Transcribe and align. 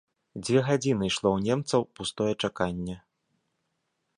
Дзве 0.45 0.59
гадзіны 0.69 1.03
ішло 1.09 1.29
ў 1.33 1.39
немцаў 1.51 1.81
пустое 1.99 2.31
чаканне. 2.47 2.95